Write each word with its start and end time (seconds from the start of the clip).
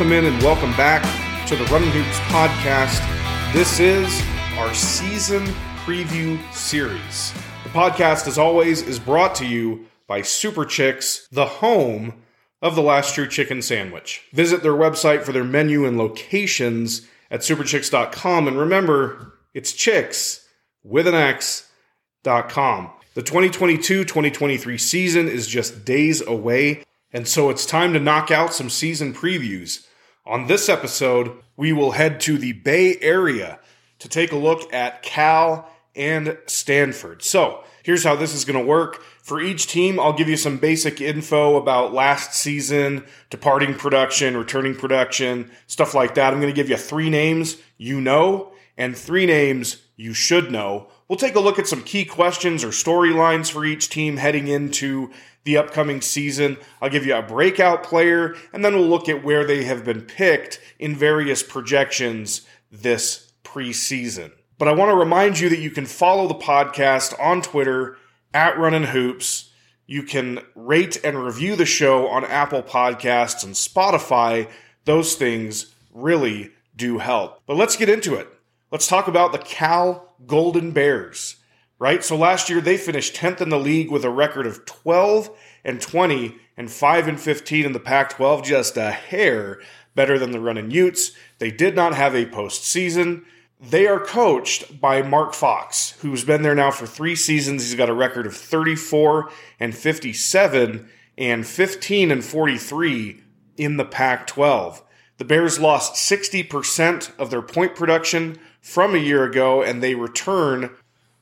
Welcome 0.00 0.16
in 0.16 0.32
and 0.32 0.42
welcome 0.42 0.74
back 0.78 1.02
to 1.46 1.56
the 1.56 1.64
Runnin' 1.64 1.90
Hoops 1.90 2.18
podcast. 2.30 3.52
This 3.52 3.80
is 3.80 4.22
our 4.56 4.72
season 4.72 5.44
preview 5.84 6.40
series. 6.54 7.34
The 7.64 7.68
podcast, 7.68 8.26
as 8.26 8.38
always, 8.38 8.80
is 8.80 8.98
brought 8.98 9.34
to 9.34 9.46
you 9.46 9.84
by 10.06 10.22
Super 10.22 10.64
Chix, 10.64 11.28
the 11.28 11.44
home 11.44 12.14
of 12.62 12.76
the 12.76 12.82
last 12.82 13.14
true 13.14 13.28
chicken 13.28 13.60
sandwich. 13.60 14.26
Visit 14.32 14.62
their 14.62 14.72
website 14.72 15.22
for 15.22 15.32
their 15.32 15.44
menu 15.44 15.84
and 15.84 15.98
locations 15.98 17.06
at 17.30 17.40
superchix.com. 17.40 18.48
And 18.48 18.58
remember, 18.58 19.34
it's 19.52 19.74
chicks 19.74 20.48
with 20.82 21.06
an 21.08 21.14
X.com. 21.14 22.88
The 23.12 23.22
2022 23.22 24.06
2023 24.06 24.78
season 24.78 25.28
is 25.28 25.46
just 25.46 25.84
days 25.84 26.26
away, 26.26 26.84
and 27.12 27.28
so 27.28 27.50
it's 27.50 27.66
time 27.66 27.92
to 27.92 28.00
knock 28.00 28.30
out 28.30 28.54
some 28.54 28.70
season 28.70 29.12
previews. 29.12 29.86
On 30.26 30.46
this 30.46 30.68
episode, 30.68 31.38
we 31.56 31.72
will 31.72 31.92
head 31.92 32.20
to 32.20 32.36
the 32.36 32.52
Bay 32.52 32.98
Area 33.00 33.58
to 34.00 34.08
take 34.08 34.32
a 34.32 34.36
look 34.36 34.72
at 34.72 35.02
Cal 35.02 35.70
and 35.96 36.36
Stanford. 36.46 37.22
So, 37.22 37.64
here's 37.82 38.04
how 38.04 38.16
this 38.16 38.34
is 38.34 38.44
going 38.44 38.58
to 38.58 38.64
work. 38.64 39.02
For 39.22 39.40
each 39.40 39.66
team, 39.66 39.98
I'll 39.98 40.12
give 40.12 40.28
you 40.28 40.36
some 40.36 40.58
basic 40.58 41.00
info 41.00 41.56
about 41.56 41.94
last 41.94 42.34
season, 42.34 43.04
departing 43.30 43.74
production, 43.74 44.36
returning 44.36 44.74
production, 44.74 45.50
stuff 45.66 45.94
like 45.94 46.14
that. 46.16 46.32
I'm 46.32 46.40
going 46.40 46.52
to 46.52 46.56
give 46.56 46.68
you 46.68 46.76
three 46.76 47.08
names 47.08 47.56
you 47.78 48.00
know 48.00 48.52
and 48.76 48.96
three 48.96 49.24
names 49.24 49.82
you 49.96 50.12
should 50.12 50.52
know. 50.52 50.88
We'll 51.10 51.18
take 51.18 51.34
a 51.34 51.40
look 51.40 51.58
at 51.58 51.66
some 51.66 51.82
key 51.82 52.04
questions 52.04 52.62
or 52.62 52.68
storylines 52.68 53.50
for 53.50 53.64
each 53.64 53.88
team 53.88 54.18
heading 54.18 54.46
into 54.46 55.10
the 55.42 55.56
upcoming 55.56 56.00
season. 56.02 56.56
I'll 56.80 56.88
give 56.88 57.04
you 57.04 57.16
a 57.16 57.20
breakout 57.20 57.82
player, 57.82 58.36
and 58.52 58.64
then 58.64 58.76
we'll 58.76 58.86
look 58.86 59.08
at 59.08 59.24
where 59.24 59.44
they 59.44 59.64
have 59.64 59.84
been 59.84 60.02
picked 60.02 60.60
in 60.78 60.94
various 60.94 61.42
projections 61.42 62.42
this 62.70 63.32
preseason. 63.42 64.30
But 64.56 64.68
I 64.68 64.72
want 64.72 64.92
to 64.92 64.96
remind 64.96 65.40
you 65.40 65.48
that 65.48 65.58
you 65.58 65.72
can 65.72 65.84
follow 65.84 66.28
the 66.28 66.34
podcast 66.36 67.20
on 67.20 67.42
Twitter 67.42 67.96
at 68.32 68.56
Runnin' 68.56 68.84
Hoops. 68.84 69.50
You 69.88 70.04
can 70.04 70.38
rate 70.54 71.00
and 71.02 71.24
review 71.24 71.56
the 71.56 71.66
show 71.66 72.06
on 72.06 72.24
Apple 72.24 72.62
Podcasts 72.62 73.42
and 73.42 73.54
Spotify. 73.54 74.48
Those 74.84 75.16
things 75.16 75.74
really 75.92 76.52
do 76.76 76.98
help. 76.98 77.42
But 77.46 77.56
let's 77.56 77.74
get 77.74 77.88
into 77.88 78.14
it. 78.14 78.28
Let's 78.72 78.86
talk 78.86 79.08
about 79.08 79.32
the 79.32 79.38
Cal 79.38 80.14
Golden 80.28 80.70
Bears, 80.70 81.36
right? 81.80 82.04
So 82.04 82.16
last 82.16 82.48
year 82.48 82.60
they 82.60 82.76
finished 82.76 83.16
10th 83.16 83.40
in 83.40 83.48
the 83.48 83.58
league 83.58 83.90
with 83.90 84.04
a 84.04 84.10
record 84.10 84.46
of 84.46 84.64
12 84.64 85.28
and 85.64 85.80
20 85.80 86.36
and 86.56 86.70
5 86.70 87.08
and 87.08 87.20
15 87.20 87.66
in 87.66 87.72
the 87.72 87.80
Pac 87.80 88.10
12, 88.10 88.44
just 88.44 88.76
a 88.76 88.92
hair 88.92 89.60
better 89.96 90.20
than 90.20 90.30
the 90.30 90.38
Runnin' 90.38 90.70
Utes. 90.70 91.10
They 91.38 91.50
did 91.50 91.74
not 91.74 91.96
have 91.96 92.14
a 92.14 92.26
postseason. 92.26 93.24
They 93.60 93.88
are 93.88 93.98
coached 93.98 94.80
by 94.80 95.02
Mark 95.02 95.34
Fox, 95.34 95.98
who's 96.02 96.22
been 96.24 96.42
there 96.42 96.54
now 96.54 96.70
for 96.70 96.86
three 96.86 97.16
seasons. 97.16 97.64
He's 97.64 97.74
got 97.74 97.90
a 97.90 97.94
record 97.94 98.24
of 98.24 98.36
34 98.36 99.30
and 99.58 99.74
57 99.74 100.88
and 101.18 101.44
15 101.44 102.10
and 102.12 102.24
43 102.24 103.20
in 103.56 103.78
the 103.78 103.84
Pac 103.84 104.28
12. 104.28 104.84
The 105.18 105.24
Bears 105.24 105.58
lost 105.58 105.94
60% 105.94 107.18
of 107.18 107.30
their 107.30 107.42
point 107.42 107.74
production 107.74 108.38
from 108.60 108.94
a 108.94 108.98
year 108.98 109.24
ago, 109.24 109.62
and 109.62 109.82
they 109.82 109.94
return 109.94 110.70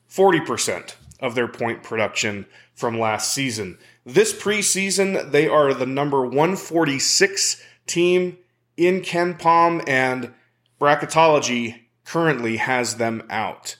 40% 0.09 0.95
of 1.19 1.35
their 1.35 1.47
point 1.47 1.83
production 1.83 2.45
from 2.73 2.99
last 2.99 3.33
season. 3.33 3.77
This 4.05 4.33
preseason, 4.33 5.31
they 5.31 5.47
are 5.47 5.73
the 5.73 5.85
number 5.85 6.21
146 6.21 7.61
team 7.85 8.37
in 8.77 9.01
KenPom, 9.01 9.83
and 9.87 10.33
bracketology 10.79 11.81
currently 12.05 12.57
has 12.57 12.95
them 12.95 13.23
out. 13.29 13.75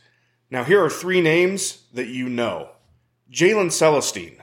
Now, 0.52 0.64
here 0.64 0.84
are 0.84 0.90
three 0.90 1.22
names 1.22 1.84
that 1.94 2.08
you 2.08 2.28
know 2.28 2.70
Jalen 3.32 3.72
Celestine. 3.72 4.42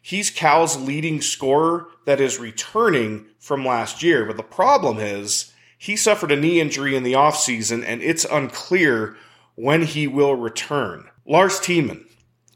He's 0.00 0.30
Cal's 0.30 0.76
leading 0.76 1.20
scorer 1.20 1.88
that 2.06 2.20
is 2.20 2.38
returning 2.38 3.26
from 3.38 3.66
last 3.66 4.02
year, 4.02 4.24
but 4.24 4.36
the 4.36 4.42
problem 4.42 4.98
is 4.98 5.52
he 5.78 5.96
suffered 5.96 6.32
a 6.32 6.36
knee 6.36 6.60
injury 6.60 6.96
in 6.96 7.04
the 7.04 7.12
offseason, 7.12 7.84
and 7.86 8.02
it's 8.02 8.24
unclear 8.24 9.16
when 9.54 9.82
he 9.82 10.06
will 10.06 10.34
return. 10.34 11.08
Lars 11.24 11.58
Thiemann. 11.58 12.04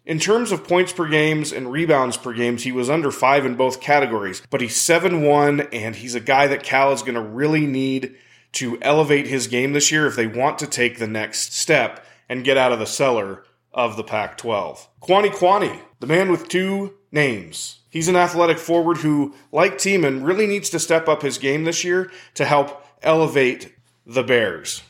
In 0.04 0.18
terms 0.18 0.50
of 0.50 0.66
points 0.66 0.92
per 0.92 1.06
games 1.08 1.52
and 1.52 1.70
rebounds 1.70 2.16
per 2.16 2.32
games, 2.32 2.64
he 2.64 2.72
was 2.72 2.90
under 2.90 3.12
five 3.12 3.46
in 3.46 3.54
both 3.54 3.80
categories, 3.80 4.42
but 4.50 4.60
he's 4.60 4.76
7 4.76 5.22
1, 5.22 5.60
and 5.72 5.94
he's 5.94 6.16
a 6.16 6.20
guy 6.20 6.48
that 6.48 6.64
Cal 6.64 6.92
is 6.92 7.02
going 7.02 7.14
to 7.14 7.20
really 7.20 7.66
need 7.66 8.16
to 8.52 8.78
elevate 8.82 9.28
his 9.28 9.46
game 9.46 9.72
this 9.72 9.92
year 9.92 10.06
if 10.06 10.16
they 10.16 10.26
want 10.26 10.58
to 10.58 10.66
take 10.66 10.98
the 10.98 11.06
next 11.06 11.54
step 11.54 12.04
and 12.28 12.44
get 12.44 12.56
out 12.56 12.72
of 12.72 12.80
the 12.80 12.86
cellar 12.86 13.44
of 13.72 13.96
the 13.96 14.02
Pac 14.02 14.36
12. 14.38 14.88
Kuany 15.00 15.30
Kuany, 15.30 15.80
the 16.00 16.06
man 16.06 16.30
with 16.30 16.48
two 16.48 16.94
names. 17.12 17.78
He's 17.88 18.08
an 18.08 18.16
athletic 18.16 18.58
forward 18.58 18.98
who, 18.98 19.34
like 19.52 19.78
Thiemann, 19.78 20.24
really 20.26 20.46
needs 20.46 20.70
to 20.70 20.80
step 20.80 21.08
up 21.08 21.22
his 21.22 21.38
game 21.38 21.64
this 21.64 21.84
year 21.84 22.10
to 22.34 22.44
help 22.44 22.81
elevate 23.02 23.74
the 24.06 24.22
Bears. 24.22 24.82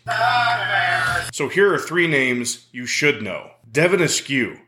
So 1.32 1.48
here 1.48 1.72
are 1.72 1.78
three 1.78 2.06
names 2.06 2.66
you 2.72 2.86
should 2.86 3.22
know 3.22 3.52
Devin 3.70 4.02
Askew. 4.02 4.58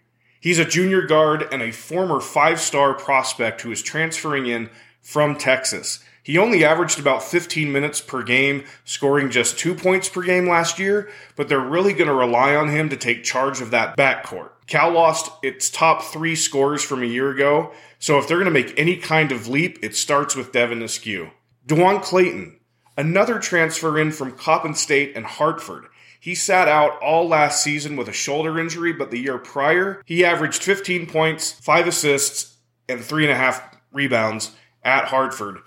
He's 0.41 0.59
a 0.59 0.65
junior 0.65 1.03
guard 1.03 1.47
and 1.50 1.62
a 1.62 1.72
former 1.72 2.21
five 2.21 2.60
star 2.60 2.94
prospect 2.94 3.62
who 3.62 3.72
is 3.72 3.82
transferring 3.82 4.47
in 4.47 4.71
from 5.00 5.37
Texas. 5.37 6.00
He 6.22 6.38
only 6.38 6.65
averaged 6.65 6.99
about 6.99 7.22
15 7.22 7.71
minutes 7.71 8.00
per 8.00 8.22
game, 8.22 8.65
scoring 8.84 9.31
just 9.31 9.59
two 9.59 9.75
points 9.75 10.09
per 10.09 10.22
game 10.22 10.49
last 10.49 10.78
year, 10.78 11.11
but 11.37 11.50
they're 11.50 11.61
really 11.61 11.93
going 11.93 12.09
to 12.09 12.15
rely 12.15 12.55
on 12.56 12.71
him 12.71 12.88
to 12.88 12.97
take 12.97 13.25
charge 13.25 13.61
of 13.61 13.71
that 13.72 13.94
backcourt. 13.97 14.50
Cal 14.66 14.91
lost 14.91 15.31
its 15.43 15.69
top 15.69 16.03
three 16.03 16.34
scorers 16.34 16.82
from 16.82 17.03
a 17.03 17.06
year 17.06 17.31
ago, 17.31 17.72
so 17.99 18.19
if 18.19 18.26
they're 18.26 18.38
going 18.38 18.47
to 18.47 18.50
make 18.50 18.72
any 18.78 18.97
kind 18.97 19.32
of 19.32 19.49
leap, 19.49 19.78
it 19.82 19.94
starts 19.94 20.34
with 20.34 20.53
Devin 20.53 20.82
Askew. 20.82 21.31
DeJuan 21.66 22.03
Clayton, 22.03 22.59
another 22.97 23.38
transfer 23.38 23.99
in 23.99 24.12
from 24.12 24.32
Coppin 24.32 24.75
State 24.75 25.12
and 25.16 25.25
Hartford. 25.25 25.87
He 26.19 26.34
sat 26.34 26.69
out 26.69 27.00
all 27.03 27.28
last 27.28 27.62
season 27.62 27.97
with 27.97 28.09
a 28.09 28.12
shoulder 28.12 28.59
injury, 28.59 28.93
but 28.93 29.10
the 29.10 29.19
year 29.19 29.38
prior, 29.38 30.03
he 30.06 30.25
averaged 30.25 30.62
15 30.62 31.06
points, 31.06 31.53
5 31.53 31.88
assists, 31.88 32.56
and 32.88 33.00
3.5 33.00 33.62
rebounds 33.93 34.53
at 34.82 35.06
Hartford. 35.06 35.59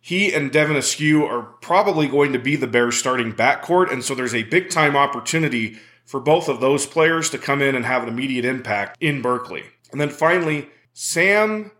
He 0.00 0.32
and 0.32 0.52
Devin 0.52 0.76
Askew 0.76 1.24
are 1.24 1.42
probably 1.42 2.06
going 2.06 2.32
to 2.32 2.38
be 2.38 2.56
the 2.56 2.66
Bears 2.66 2.96
starting 2.96 3.32
backcourt, 3.32 3.92
and 3.92 4.04
so 4.04 4.14
there's 4.14 4.34
a 4.34 4.44
big 4.44 4.70
time 4.70 4.96
opportunity 4.96 5.78
for 6.04 6.20
both 6.20 6.48
of 6.48 6.60
those 6.60 6.86
players 6.86 7.28
to 7.30 7.38
come 7.38 7.60
in 7.60 7.74
and 7.74 7.84
have 7.84 8.04
an 8.04 8.08
immediate 8.08 8.44
impact 8.44 8.96
in 9.00 9.20
Berkeley. 9.20 9.64
And 9.90 10.00
then 10.00 10.10
finally, 10.10 10.68
Sam 10.94 11.72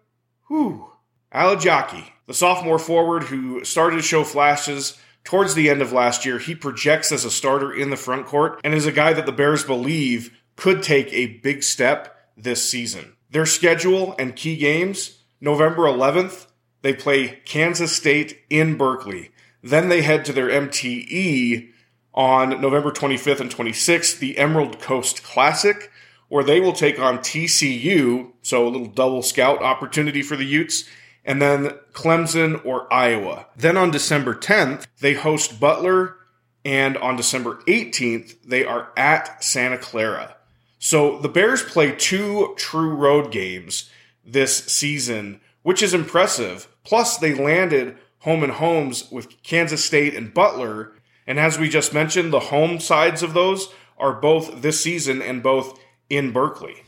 whew, 0.49 0.91
Alajiki, 1.33 2.05
the 2.27 2.35
sophomore 2.35 2.79
forward 2.79 3.25
who 3.25 3.65
started 3.65 3.97
to 3.97 4.03
show 4.03 4.25
flashes 4.25 4.99
towards 5.25 5.55
the 5.55 5.69
end 5.69 5.83
of 5.83 5.93
last 5.93 6.25
year. 6.25 6.39
He 6.39 6.55
projects 6.55 7.11
as 7.13 7.25
a 7.25 7.31
starter 7.31 7.73
in 7.73 7.91
the 7.91 7.97
front 7.97 8.27
court 8.27 8.61
and 8.63 8.75
is 8.75 8.87
a 8.87 8.93
guy 8.93 9.13
that 9.13 9.27
the 9.27 9.33
Bears 9.33 9.65
believe 9.65 10.39
could 10.57 10.83
take 10.83 11.13
a 11.13 11.39
big 11.39 11.63
step 11.63 12.17
this 12.37 12.69
season. 12.69 13.17
Their 13.31 13.47
schedule 13.47 14.15
and 14.19 14.37
key 14.37 14.57
games 14.57 15.25
November 15.41 15.83
11th, 15.83 16.47
they 16.83 16.95
play 16.95 17.41
Kansas 17.45 17.95
State 17.95 18.41
in 18.49 18.77
Berkeley. 18.77 19.31
Then 19.63 19.89
they 19.89 20.03
head 20.03 20.25
to 20.27 20.33
their 20.33 20.49
MTE 20.49 21.71
on 22.15 22.61
November 22.61 22.91
25th 22.91 23.41
and 23.41 23.55
26th, 23.55 24.19
the 24.19 24.39
Emerald 24.39 24.81
Coast 24.81 25.23
Classic, 25.23 25.91
where 26.29 26.45
they 26.45 26.61
will 26.61 26.73
take 26.73 26.99
on 26.99 27.19
TCU, 27.19 28.33
so 28.43 28.67
a 28.67 28.71
little 28.71 28.87
double 28.87 29.23
scout 29.23 29.63
opportunity 29.63 30.23
for 30.23 30.37
the 30.37 30.47
Utes, 30.47 30.85
and 31.27 31.43
then 31.43 31.71
Clemson 31.93 32.65
or 32.65 32.91
Iowa. 32.93 33.47
Then 33.57 33.77
on 33.77 33.91
December 33.91 34.35
10th, 34.35 34.87
they 35.01 35.15
host 35.15 35.59
Butler, 35.61 36.17
and 36.65 36.97
on 36.97 37.17
December 37.17 37.57
18th, 37.67 38.37
they 38.45 38.65
are 38.65 38.93
at 38.97 39.43
Santa 39.43 39.77
Clara. 39.77 40.37
So 40.79 41.19
the 41.19 41.29
Bears 41.29 41.63
play 41.63 41.93
two 41.93 42.55
true 42.57 42.95
road 42.95 43.33
games 43.33 43.91
this 44.25 44.65
season, 44.67 45.41
which 45.63 45.83
is 45.83 45.93
impressive. 45.93 46.69
Plus, 46.85 47.19
they 47.19 47.35
landed 47.35 47.99
home 48.21 48.43
and 48.43 48.53
homes 48.53 49.11
with 49.11 49.43
Kansas 49.43 49.85
State 49.85 50.15
and 50.15 50.33
Butler. 50.33 50.93
And 51.27 51.41
as 51.41 51.59
we 51.59 51.69
just 51.69 51.93
mentioned, 51.93 52.33
the 52.33 52.41
home 52.41 52.79
sides 52.79 53.23
of 53.23 53.35
those 53.35 53.69
are 53.99 54.13
both 54.13 54.63
this 54.63 54.81
season 54.81 55.21
and 55.23 55.43
both 55.43 55.79
in 56.09 56.33
Berkeley. 56.33 56.85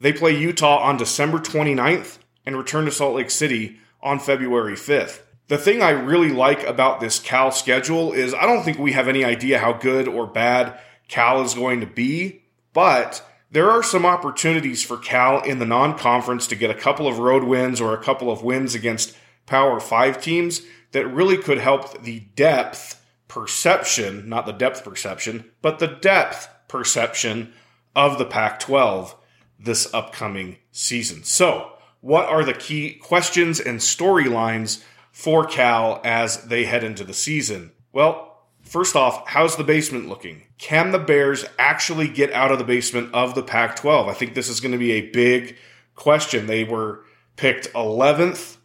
They 0.00 0.12
play 0.12 0.36
Utah 0.36 0.78
on 0.78 0.96
December 0.96 1.38
29th 1.38 2.18
and 2.44 2.56
return 2.56 2.84
to 2.84 2.90
Salt 2.90 3.16
Lake 3.16 3.30
City 3.30 3.78
on 4.02 4.18
February 4.18 4.74
5th. 4.74 5.20
The 5.48 5.58
thing 5.58 5.82
I 5.82 5.90
really 5.90 6.30
like 6.30 6.62
about 6.64 7.00
this 7.00 7.18
Cal 7.18 7.50
schedule 7.50 8.12
is 8.12 8.34
I 8.34 8.46
don't 8.46 8.62
think 8.62 8.78
we 8.78 8.92
have 8.92 9.08
any 9.08 9.24
idea 9.24 9.58
how 9.58 9.72
good 9.72 10.08
or 10.08 10.26
bad 10.26 10.78
Cal 11.08 11.42
is 11.42 11.54
going 11.54 11.80
to 11.80 11.86
be, 11.86 12.44
but 12.72 13.24
there 13.50 13.70
are 13.70 13.82
some 13.82 14.06
opportunities 14.06 14.82
for 14.82 14.96
Cal 14.96 15.42
in 15.42 15.58
the 15.58 15.66
non 15.66 15.98
conference 15.98 16.46
to 16.46 16.56
get 16.56 16.70
a 16.70 16.74
couple 16.74 17.06
of 17.06 17.18
road 17.18 17.44
wins 17.44 17.80
or 17.80 17.92
a 17.92 18.02
couple 18.02 18.30
of 18.30 18.42
wins 18.42 18.74
against 18.74 19.14
Power 19.46 19.78
5 19.78 20.22
teams 20.22 20.62
that 20.92 21.06
really 21.06 21.36
could 21.36 21.58
help 21.58 22.02
the 22.02 22.20
depth 22.34 23.04
perception, 23.28 24.28
not 24.28 24.46
the 24.46 24.52
depth 24.52 24.84
perception, 24.84 25.50
but 25.60 25.78
the 25.78 25.86
depth 25.86 26.48
perception 26.68 27.52
of 27.94 28.18
the 28.18 28.24
Pac 28.24 28.58
12 28.60 29.14
this 29.58 29.92
upcoming 29.92 30.56
season. 30.70 31.22
So, 31.24 31.72
what 32.02 32.26
are 32.26 32.44
the 32.44 32.52
key 32.52 32.94
questions 32.94 33.60
and 33.60 33.78
storylines 33.78 34.82
for 35.12 35.46
Cal 35.46 36.00
as 36.04 36.44
they 36.44 36.64
head 36.64 36.84
into 36.84 37.04
the 37.04 37.14
season? 37.14 37.70
Well, 37.92 38.42
first 38.60 38.96
off, 38.96 39.26
how's 39.28 39.56
the 39.56 39.64
basement 39.64 40.08
looking? 40.08 40.42
Can 40.58 40.90
the 40.90 40.98
Bears 40.98 41.44
actually 41.58 42.08
get 42.08 42.32
out 42.32 42.50
of 42.50 42.58
the 42.58 42.64
basement 42.64 43.14
of 43.14 43.34
the 43.34 43.42
Pac 43.42 43.76
12? 43.76 44.08
I 44.08 44.14
think 44.14 44.34
this 44.34 44.48
is 44.48 44.60
going 44.60 44.72
to 44.72 44.78
be 44.78 44.92
a 44.92 45.10
big 45.10 45.56
question. 45.94 46.48
They 46.48 46.64
were 46.64 47.04
picked 47.36 47.72
11th 47.72 48.56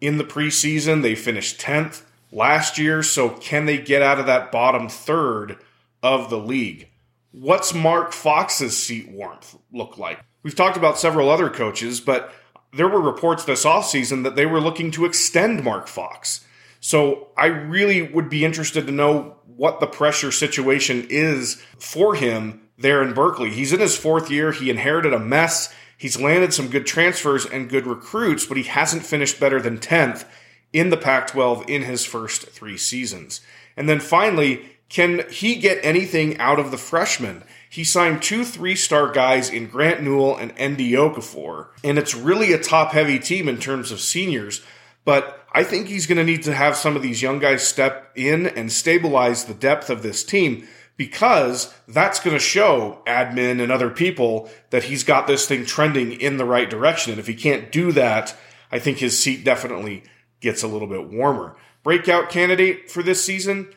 in 0.00 0.18
the 0.18 0.24
preseason, 0.24 1.00
they 1.00 1.14
finished 1.14 1.58
10th 1.58 2.02
last 2.30 2.76
year. 2.76 3.02
So, 3.02 3.30
can 3.30 3.64
they 3.64 3.78
get 3.78 4.02
out 4.02 4.20
of 4.20 4.26
that 4.26 4.52
bottom 4.52 4.90
third 4.90 5.56
of 6.02 6.28
the 6.28 6.38
league? 6.38 6.90
What's 7.32 7.72
Mark 7.72 8.12
Fox's 8.12 8.76
seat 8.76 9.08
warmth 9.08 9.56
look 9.72 9.96
like? 9.96 10.20
We've 10.42 10.54
talked 10.54 10.76
about 10.76 10.98
several 10.98 11.30
other 11.30 11.48
coaches, 11.48 12.00
but 12.00 12.34
there 12.74 12.88
were 12.88 13.00
reports 13.00 13.44
this 13.44 13.64
offseason 13.64 14.24
that 14.24 14.36
they 14.36 14.46
were 14.46 14.60
looking 14.60 14.90
to 14.92 15.04
extend 15.04 15.64
Mark 15.64 15.86
Fox. 15.86 16.44
So 16.80 17.28
I 17.36 17.46
really 17.46 18.02
would 18.02 18.28
be 18.28 18.44
interested 18.44 18.86
to 18.86 18.92
know 18.92 19.36
what 19.56 19.80
the 19.80 19.86
pressure 19.86 20.32
situation 20.32 21.06
is 21.08 21.62
for 21.78 22.14
him 22.14 22.68
there 22.76 23.02
in 23.02 23.14
Berkeley. 23.14 23.50
He's 23.50 23.72
in 23.72 23.80
his 23.80 23.96
fourth 23.96 24.30
year. 24.30 24.52
He 24.52 24.68
inherited 24.68 25.12
a 25.12 25.18
mess. 25.18 25.72
He's 25.96 26.20
landed 26.20 26.52
some 26.52 26.68
good 26.68 26.86
transfers 26.86 27.46
and 27.46 27.70
good 27.70 27.86
recruits, 27.86 28.44
but 28.44 28.56
he 28.56 28.64
hasn't 28.64 29.06
finished 29.06 29.40
better 29.40 29.60
than 29.60 29.78
10th 29.78 30.26
in 30.72 30.90
the 30.90 30.96
Pac 30.96 31.28
12 31.28 31.64
in 31.68 31.82
his 31.82 32.04
first 32.04 32.48
three 32.48 32.76
seasons. 32.76 33.40
And 33.76 33.88
then 33.88 34.00
finally, 34.00 34.66
can 34.88 35.28
he 35.30 35.54
get 35.56 35.82
anything 35.82 36.38
out 36.38 36.58
of 36.58 36.70
the 36.70 36.76
freshmen? 36.76 37.44
He 37.74 37.82
signed 37.82 38.22
two 38.22 38.44
three 38.44 38.76
star 38.76 39.10
guys 39.10 39.50
in 39.50 39.66
Grant 39.66 40.00
Newell 40.00 40.36
and 40.36 40.54
Ndie 40.54 40.92
Okorafor, 40.92 41.70
and 41.82 41.98
it's 41.98 42.14
really 42.14 42.52
a 42.52 42.62
top 42.62 42.92
heavy 42.92 43.18
team 43.18 43.48
in 43.48 43.58
terms 43.58 43.90
of 43.90 43.98
seniors. 43.98 44.62
But 45.04 45.44
I 45.50 45.64
think 45.64 45.88
he's 45.88 46.06
going 46.06 46.18
to 46.18 46.24
need 46.24 46.44
to 46.44 46.54
have 46.54 46.76
some 46.76 46.94
of 46.94 47.02
these 47.02 47.20
young 47.20 47.40
guys 47.40 47.66
step 47.66 48.12
in 48.14 48.46
and 48.46 48.70
stabilize 48.70 49.46
the 49.46 49.54
depth 49.54 49.90
of 49.90 50.04
this 50.04 50.22
team 50.22 50.68
because 50.96 51.74
that's 51.88 52.20
going 52.20 52.36
to 52.36 52.40
show 52.40 53.02
admin 53.08 53.60
and 53.60 53.72
other 53.72 53.90
people 53.90 54.48
that 54.70 54.84
he's 54.84 55.02
got 55.02 55.26
this 55.26 55.48
thing 55.48 55.66
trending 55.66 56.12
in 56.12 56.36
the 56.36 56.44
right 56.44 56.70
direction. 56.70 57.10
And 57.10 57.18
if 57.18 57.26
he 57.26 57.34
can't 57.34 57.72
do 57.72 57.90
that, 57.90 58.36
I 58.70 58.78
think 58.78 58.98
his 58.98 59.18
seat 59.18 59.42
definitely 59.42 60.04
gets 60.38 60.62
a 60.62 60.68
little 60.68 60.86
bit 60.86 61.08
warmer. 61.08 61.56
Breakout 61.82 62.30
candidate 62.30 62.88
for 62.88 63.02
this 63.02 63.24
season, 63.24 63.74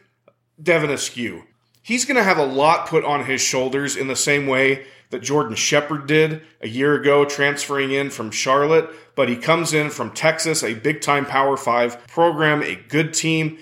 Devin 0.62 0.92
Askew 0.92 1.46
he's 1.88 2.04
going 2.04 2.18
to 2.18 2.24
have 2.24 2.38
a 2.38 2.46
lot 2.46 2.86
put 2.90 3.06
on 3.06 3.24
his 3.24 3.40
shoulders 3.40 3.96
in 3.96 4.10
the 4.10 4.16
same 4.16 4.46
way 4.46 4.86
that 5.10 5.22
Jordan 5.22 5.56
Shepard 5.56 6.06
did 6.06 6.42
a 6.60 6.68
year 6.68 6.94
ago, 6.96 7.24
transferring 7.24 7.94
in 7.94 8.10
from 8.10 8.30
Charlotte. 8.30 8.90
But 9.16 9.30
he 9.30 9.38
comes 9.38 9.74
in 9.74 9.90
from 9.90 10.12
Texas, 10.12 10.64
a 10.64 10.74
big 10.74 11.00
time 11.00 11.26
Power 11.26 11.56
Five 11.56 12.06
program, 12.08 12.62
a 12.62 12.76
good 12.76 13.14
team. 13.14 13.58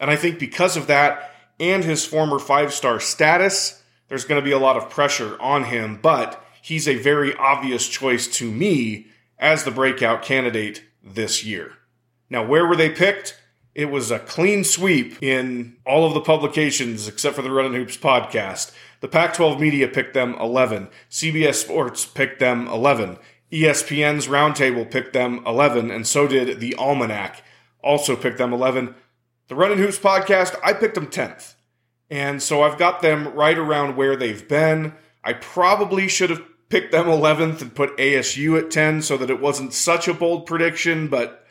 And 0.00 0.10
I 0.10 0.16
think 0.16 0.40
because 0.40 0.76
of 0.76 0.88
that 0.88 1.32
and 1.60 1.84
his 1.84 2.04
former 2.04 2.40
five 2.40 2.74
star 2.74 2.98
status, 2.98 3.80
there's 4.08 4.24
going 4.24 4.40
to 4.40 4.44
be 4.44 4.52
a 4.52 4.58
lot 4.58 4.76
of 4.76 4.90
pressure 4.90 5.40
on 5.40 5.64
him. 5.64 6.00
But 6.02 6.44
he's 6.60 6.88
a 6.88 6.96
very 6.96 7.32
obvious 7.36 7.86
choice 7.86 8.26
to 8.38 8.50
me 8.50 9.06
as 9.38 9.62
the 9.62 9.70
breakout 9.70 10.22
candidate 10.22 10.82
this 11.04 11.44
year. 11.44 11.74
Now, 12.28 12.44
where 12.44 12.66
were 12.66 12.76
they 12.76 12.90
picked? 12.90 13.40
It 13.78 13.92
was 13.92 14.10
a 14.10 14.18
clean 14.18 14.64
sweep 14.64 15.22
in 15.22 15.76
all 15.86 16.04
of 16.04 16.12
the 16.12 16.20
publications 16.20 17.06
except 17.06 17.36
for 17.36 17.42
the 17.42 17.50
Runnin' 17.52 17.74
Hoops 17.74 17.96
podcast. 17.96 18.72
The 18.98 19.06
Pac 19.06 19.34
12 19.34 19.60
media 19.60 19.86
picked 19.86 20.14
them 20.14 20.34
11. 20.40 20.88
CBS 21.08 21.54
Sports 21.54 22.04
picked 22.04 22.40
them 22.40 22.66
11. 22.66 23.18
ESPN's 23.52 24.26
Roundtable 24.26 24.90
picked 24.90 25.12
them 25.12 25.44
11, 25.46 25.92
and 25.92 26.08
so 26.08 26.26
did 26.26 26.58
the 26.58 26.74
Almanac, 26.74 27.44
also 27.80 28.16
picked 28.16 28.38
them 28.38 28.52
11. 28.52 28.96
The 29.46 29.54
Runnin' 29.54 29.78
Hoops 29.78 30.00
podcast, 30.00 30.56
I 30.64 30.72
picked 30.72 30.96
them 30.96 31.06
10th. 31.06 31.54
And 32.10 32.42
so 32.42 32.62
I've 32.62 32.78
got 32.78 33.00
them 33.00 33.32
right 33.32 33.56
around 33.56 33.94
where 33.94 34.16
they've 34.16 34.48
been. 34.48 34.94
I 35.22 35.34
probably 35.34 36.08
should 36.08 36.30
have 36.30 36.42
picked 36.68 36.90
them 36.90 37.06
11th 37.06 37.62
and 37.62 37.72
put 37.72 37.96
ASU 37.96 38.58
at 38.58 38.72
10 38.72 39.02
so 39.02 39.16
that 39.16 39.30
it 39.30 39.40
wasn't 39.40 39.72
such 39.72 40.08
a 40.08 40.14
bold 40.14 40.46
prediction, 40.46 41.06
but 41.06 41.46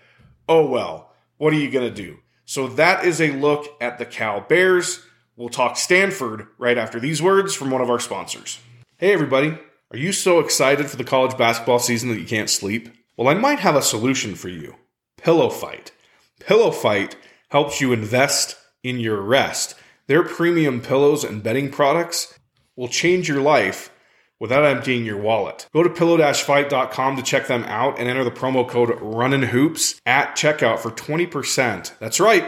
oh 0.50 0.68
well. 0.68 1.07
What 1.38 1.54
are 1.54 1.58
you 1.58 1.70
going 1.70 1.88
to 1.88 1.96
do? 1.96 2.18
So 2.46 2.68
that 2.70 3.06
is 3.06 3.22
a 3.22 3.32
look 3.32 3.68
at 3.80 4.00
the 4.00 4.06
Cal 4.06 4.42
Bears. 4.42 5.04
We'll 5.36 5.50
talk 5.50 5.78
Stanford 5.78 6.48
right 6.58 6.78
after 6.78 7.00
these 7.00 7.22
words 7.22 7.54
from 7.54 7.70
one 7.70 7.82
of 7.82 7.90
our 7.90 8.00
sponsors. 8.00 8.60
Hey, 8.98 9.14
everybody. 9.14 9.58
Are 9.92 9.98
you 9.98 10.12
so 10.12 10.40
excited 10.40 10.90
for 10.90 10.98
the 10.98 11.04
college 11.04 11.38
basketball 11.38 11.80
season 11.80 12.10
that 12.10 12.20
you 12.20 12.26
can't 12.26 12.50
sleep? 12.50 12.90
Well, 13.16 13.28
I 13.28 13.36
might 13.36 13.60
have 13.60 13.76
a 13.76 13.82
solution 13.82 14.36
for 14.36 14.50
you 14.50 14.76
Pillow 15.18 15.50
Fight. 15.50 15.92
Pillow 16.40 16.72
Fight 16.72 17.16
helps 17.50 17.80
you 17.82 17.94
invest 17.94 18.58
in 18.84 19.00
your 19.00 19.22
rest. 19.22 19.76
Their 20.08 20.24
premium 20.24 20.82
pillows 20.82 21.24
and 21.24 21.44
bedding 21.44 21.70
products 21.70 22.38
will 22.76 22.88
change 22.88 23.30
your 23.30 23.42
life 23.42 23.92
without 24.40 24.66
emptying 24.66 25.06
your 25.06 25.18
wallet. 25.18 25.68
Go 25.74 25.84
to 25.84 25.90
pillow-fight.com 25.90 27.16
to 27.16 27.24
check 27.24 27.48
them 27.48 27.64
out 27.66 28.00
and 28.00 28.08
enter 28.08 28.24
the 28.24 28.32
promo 28.32 28.68
code 28.68 28.90
RUNNINHOOPS 28.90 30.02
at 30.06 30.36
checkout 30.36 30.80
for 30.80 30.92
20%. 30.92 31.98
That's 32.00 32.20
right, 32.20 32.46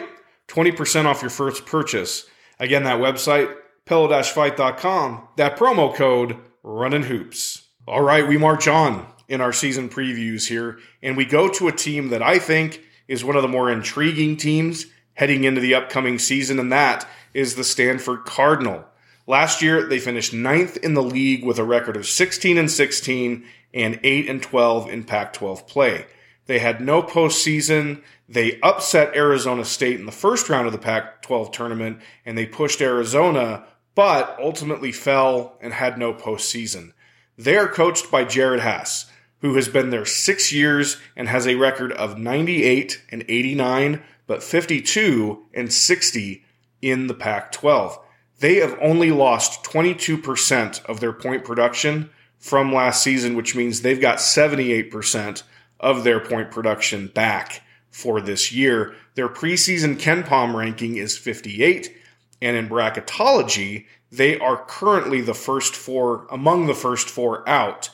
20% 0.48 1.06
off 1.06 1.22
your 1.22 1.30
first 1.30 1.66
purchase. 1.66 2.26
Again, 2.60 2.84
that 2.84 3.00
website, 3.00 3.56
pillow-fight.com, 3.86 5.28
that 5.38 5.58
promo 5.58 5.94
code 5.94 6.38
RUNNINHOOPS. 6.64 7.64
All 7.88 8.02
right, 8.02 8.28
we 8.28 8.38
march 8.38 8.68
on 8.68 9.08
in 9.28 9.42
our 9.42 9.54
season 9.54 9.90
previews 9.90 10.48
here, 10.48 10.80
and 11.02 11.16
we 11.18 11.26
go 11.26 11.48
to 11.48 11.68
a 11.68 11.72
team 11.72 12.10
that 12.10 12.22
I 12.22 12.40
think 12.40 12.82
is 13.08 13.24
one 13.24 13.36
of 13.36 13.42
the 13.42 13.48
more 13.48 13.72
intriguing 13.72 14.38
teams 14.38 14.86
heading 15.14 15.44
into 15.44 15.60
the 15.60 15.76
upcoming 15.76 16.20
season, 16.20 16.60
and 16.60 16.72
that 16.72 17.08
is 17.34 17.56
the 17.56 17.64
Stanford 17.64 18.26
Cardinal. 18.26 18.86
Last 19.30 19.62
year, 19.62 19.86
they 19.86 20.00
finished 20.00 20.34
ninth 20.34 20.78
in 20.78 20.96
the 20.96 21.04
league 21.04 21.46
with 21.46 21.60
a 21.60 21.64
record 21.64 21.96
of 21.96 22.08
16 22.08 22.58
and 22.58 22.72
16 22.72 23.46
and 23.76 24.00
8 24.02 24.28
and 24.28 24.42
12 24.42 24.90
in 24.90 25.04
Pac 25.04 25.34
12 25.34 25.68
play. 25.68 26.08
They 26.48 26.58
had 26.58 26.82
no 26.82 27.04
postseason. 27.04 28.02
They 28.28 28.60
upset 28.62 29.16
Arizona 29.16 29.66
State 29.66 30.00
in 30.00 30.08
the 30.08 30.12
first 30.12 30.50
round 30.50 30.66
of 30.66 30.74
the 30.74 30.80
Pac 30.80 31.22
12 31.22 31.52
tournament, 31.52 32.00
and 32.26 32.36
they 32.36 32.48
pushed 32.48 32.82
Arizona, 32.82 33.68
but 33.94 34.36
ultimately 34.42 34.92
fell 34.92 35.60
and 35.62 35.74
had 35.74 36.00
no 36.00 36.12
postseason. 36.12 36.94
They 37.38 37.56
are 37.56 37.68
coached 37.68 38.10
by 38.10 38.26
Jerod 38.26 38.62
Haase, 38.62 39.06
who 39.42 39.54
has 39.54 39.68
been 39.68 39.92
there 39.92 40.06
six 40.06 40.52
years 40.52 40.98
and 41.16 41.28
has 41.28 41.46
a 41.46 41.54
record 41.54 41.92
of 41.92 42.18
98 42.18 43.04
and 43.12 43.24
89, 43.30 44.02
but 44.26 44.42
52 44.42 45.46
and 45.54 45.72
60 45.72 46.44
in 46.82 47.06
the 47.06 47.14
Pac 47.14 47.52
12 47.52 48.00
they 48.40 48.56
have 48.56 48.78
only 48.82 49.12
lost 49.12 49.64
22% 49.64 50.86
of 50.86 51.00
their 51.00 51.14
point 51.14 51.44
production 51.44 52.10
from 52.38 52.74
last 52.74 53.04
season, 53.04 53.36
which 53.36 53.56
means 53.56 53.82
they've 53.82 54.00
got 54.00 54.18
78% 54.18 55.44
of 55.80 56.04
their 56.04 56.20
point 56.20 56.52
production 56.52 57.08
back 57.08 57.62
for 57.92 58.22
this 58.22 58.52
year. 58.52 58.96
Their 59.16 59.30
preseason 59.30 60.00
KenPom 60.00 60.56
ranking 60.56 60.96
is 60.96 61.18
58, 61.18 61.96
and 62.42 62.56
in 62.56 62.70
bracketology, 62.70 63.86
they 64.12 64.40
are 64.40 64.66
currently 64.66 65.22
the 65.22 65.34
first 65.34 65.76
four 65.76 66.26
among 66.32 66.68
the 66.68 66.74
first 66.74 67.10
four 67.10 67.48
out. 67.48 67.90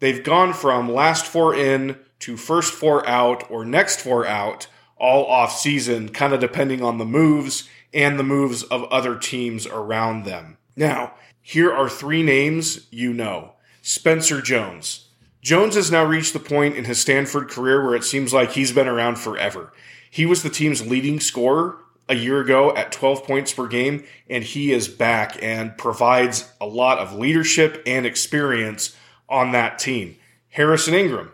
They've 0.00 0.22
gone 0.22 0.52
from 0.52 0.92
last 0.92 1.26
four 1.26 1.54
in 1.54 1.98
to 2.20 2.36
first 2.36 2.74
four 2.74 3.06
out 3.08 3.48
or 3.50 3.64
next 3.64 4.00
four 4.00 4.26
out 4.26 4.66
all 4.98 5.26
off 5.26 5.56
season, 5.56 6.08
kind 6.08 6.32
of 6.32 6.40
depending 6.40 6.82
on 6.82 6.98
the 6.98 7.04
moves 7.04 7.68
and 7.96 8.18
the 8.18 8.22
moves 8.22 8.62
of 8.64 8.84
other 8.84 9.16
teams 9.16 9.66
around 9.66 10.24
them. 10.24 10.58
Now, 10.76 11.14
here 11.40 11.72
are 11.72 11.88
three 11.88 12.22
names 12.22 12.86
you 12.92 13.12
know 13.12 13.54
Spencer 13.80 14.42
Jones. 14.42 15.08
Jones 15.40 15.76
has 15.76 15.90
now 15.90 16.04
reached 16.04 16.32
the 16.32 16.38
point 16.38 16.76
in 16.76 16.84
his 16.84 17.00
Stanford 17.00 17.48
career 17.48 17.82
where 17.84 17.94
it 17.94 18.04
seems 18.04 18.34
like 18.34 18.52
he's 18.52 18.72
been 18.72 18.88
around 18.88 19.16
forever. 19.16 19.72
He 20.10 20.26
was 20.26 20.42
the 20.42 20.50
team's 20.50 20.86
leading 20.86 21.20
scorer 21.20 21.78
a 22.08 22.14
year 22.14 22.40
ago 22.40 22.74
at 22.76 22.92
12 22.92 23.24
points 23.24 23.52
per 23.52 23.66
game, 23.66 24.04
and 24.28 24.44
he 24.44 24.72
is 24.72 24.88
back 24.88 25.40
and 25.42 25.78
provides 25.78 26.52
a 26.60 26.66
lot 26.66 26.98
of 26.98 27.14
leadership 27.14 27.82
and 27.86 28.04
experience 28.04 28.94
on 29.28 29.52
that 29.52 29.78
team. 29.78 30.16
Harrison 30.50 30.94
Ingram, 30.94 31.32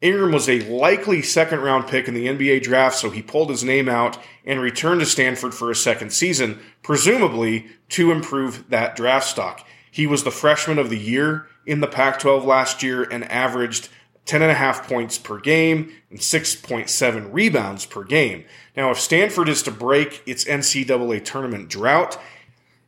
Ingram 0.00 0.30
was 0.30 0.48
a 0.48 0.60
likely 0.60 1.22
second 1.22 1.60
round 1.60 1.88
pick 1.88 2.06
in 2.06 2.14
the 2.14 2.26
NBA 2.26 2.62
draft, 2.62 2.96
so 2.96 3.10
he 3.10 3.20
pulled 3.20 3.50
his 3.50 3.64
name 3.64 3.88
out 3.88 4.18
and 4.44 4.60
returned 4.60 5.00
to 5.00 5.06
Stanford 5.06 5.54
for 5.54 5.70
a 5.70 5.76
second 5.76 6.12
season, 6.12 6.60
presumably 6.82 7.66
to 7.90 8.12
improve 8.12 8.68
that 8.70 8.94
draft 8.94 9.26
stock. 9.26 9.66
He 9.90 10.06
was 10.06 10.22
the 10.22 10.30
freshman 10.30 10.78
of 10.78 10.90
the 10.90 10.98
year 10.98 11.46
in 11.66 11.80
the 11.80 11.88
Pac 11.88 12.20
12 12.20 12.44
last 12.44 12.82
year 12.82 13.02
and 13.02 13.24
averaged 13.24 13.88
10.5 14.26 14.86
points 14.86 15.18
per 15.18 15.40
game 15.40 15.92
and 16.10 16.20
6.7 16.20 17.28
rebounds 17.32 17.86
per 17.86 18.04
game. 18.04 18.44
Now, 18.76 18.90
if 18.90 19.00
Stanford 19.00 19.48
is 19.48 19.62
to 19.64 19.70
break 19.72 20.22
its 20.26 20.44
NCAA 20.44 21.24
tournament 21.24 21.68
drought, 21.68 22.20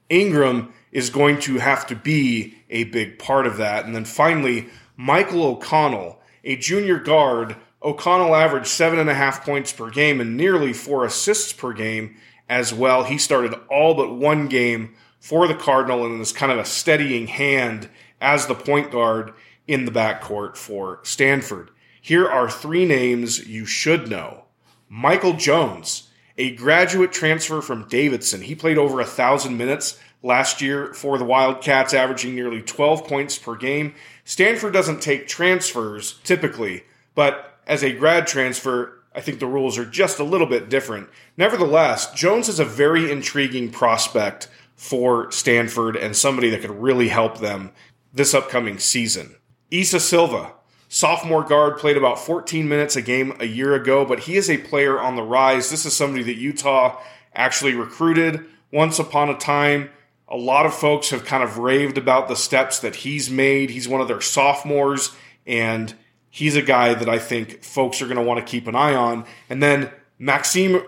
Ingram 0.09 0.73
is 0.93 1.11
going 1.11 1.41
to 1.41 1.59
have 1.59 1.87
to 1.89 1.97
be 1.97 2.59
a 2.69 2.85
big 2.85 3.19
part 3.19 3.47
of 3.47 3.57
that. 3.57 3.85
And 3.85 3.95
then 3.95 4.05
finally, 4.05 4.69
Michael 4.97 5.45
O'Connell, 5.45 6.20
a 6.45 6.57
junior 6.57 6.99
guard. 6.99 7.57
O'Connell 7.83 8.35
averaged 8.35 8.67
seven 8.67 8.99
and 8.99 9.09
a 9.09 9.15
half 9.15 9.45
points 9.45 9.73
per 9.73 9.91
game 9.91 10.21
and 10.21 10.37
nearly 10.37 10.73
four 10.73 11.05
assists 11.05 11.53
per 11.53 11.73
game 11.73 12.17
as 12.49 12.75
well. 12.75 13.05
He 13.05 13.19
started 13.19 13.55
all 13.71 13.95
but 13.95 14.15
one 14.15 14.49
game 14.49 14.95
for 15.19 15.47
the 15.47 15.55
Cardinal 15.55 16.05
and 16.05 16.21
is 16.21 16.33
kind 16.33 16.51
of 16.51 16.59
a 16.59 16.65
steadying 16.65 17.27
hand 17.27 17.89
as 18.21 18.47
the 18.47 18.55
point 18.55 18.91
guard 18.91 19.33
in 19.67 19.85
the 19.85 19.93
backcourt 19.93 20.57
for 20.57 21.01
Stanford. 21.03 21.71
Here 22.01 22.29
are 22.29 22.51
three 22.51 22.85
names 22.85 23.47
you 23.47 23.67
should 23.67 24.09
know. 24.09 24.45
Michael 24.89 25.35
Jones, 25.35 26.09
a 26.37 26.57
graduate 26.57 27.13
transfer 27.13 27.61
from 27.61 27.87
Davidson. 27.89 28.43
He 28.43 28.55
played 28.55 28.79
over 28.79 29.01
a 29.01 29.05
thousand 29.05 29.57
minutes 29.57 29.99
last 30.23 30.61
year 30.61 30.93
for 30.93 31.19
the 31.19 31.25
Wildcats, 31.25 31.95
averaging 31.95 32.35
nearly 32.35 32.63
12 32.63 33.07
points 33.07 33.39
per 33.39 33.55
game. 33.55 33.95
Stanford 34.25 34.73
doesn't 34.73 35.01
take 35.01 35.27
transfers 35.27 36.19
typically, 36.25 36.85
but 37.15 37.59
as 37.67 37.83
a 37.83 37.93
grad 37.93 38.27
transfer, 38.27 39.01
I 39.15 39.21
think 39.21 39.41
the 39.41 39.47
rules 39.47 39.79
are 39.79 39.85
just 39.85 40.19
a 40.19 40.25
little 40.25 40.47
bit 40.47 40.69
different. 40.69 41.09
Nevertheless, 41.37 42.13
Jones 42.13 42.49
is 42.49 42.61
a 42.61 42.65
very 42.65 43.11
intriguing 43.11 43.71
prospect 43.71 44.49
for 44.77 45.31
Stanford 45.31 45.97
and 45.97 46.17
somebody 46.17 46.49
that 46.51 46.61
could 46.61 46.71
really 46.71 47.09
help 47.09 47.39
them 47.39 47.73
this 48.13 48.35
upcoming 48.35 48.79
season. 48.79 49.37
Isa 49.71 50.01
Silva, 50.01 50.55
sophomore 50.89 51.45
guard, 51.45 51.79
played 51.79 51.97
about 51.97 52.19
14 52.19 52.69
minutes 52.69 52.97
a 52.97 53.03
game 53.03 53.37
a 53.41 53.47
year 53.47 53.75
ago, 53.75 54.05
but 54.05 54.21
he 54.21 54.37
is 54.37 54.49
a 54.49 54.59
player 54.59 54.99
on 55.01 55.17
the 55.17 55.23
rise. 55.23 55.71
This 55.71 55.85
is 55.85 55.93
somebody 55.93 56.25
that 56.25 56.37
Utah 56.37 57.01
actually 57.35 57.75
recruited 57.75 58.45
once 58.73 58.99
upon 58.99 59.29
a 59.29 59.37
time. 59.37 59.91
A 60.31 60.37
lot 60.37 60.65
of 60.65 60.75
folks 60.75 61.11
have 61.11 61.25
kind 61.25 61.43
of 61.43 61.59
raved 61.59 61.99
about 61.99 62.29
the 62.29 62.37
steps 62.37 62.79
that 62.81 62.97
he's 62.97 63.29
made. 63.29 63.71
He's 63.71 63.89
one 63.89 64.01
of 64.01 64.09
their 64.09 64.21
sophomores, 64.21 65.11
and 65.45 65.93
he's 66.31 66.55
a 66.55 66.63
guy 66.63 66.95
that 66.95 67.09
I 67.09 67.19
think 67.19 67.65
folks 67.65 68.01
are 68.01 68.07
going 68.07 68.17
to 68.17 68.23
want 68.23 68.39
to 68.39 68.51
keep 68.51 68.69
an 68.69 68.77
eye 68.77 68.95
on. 68.95 69.25
And 69.49 69.61
then 69.61 69.91
Maxime 70.19 70.83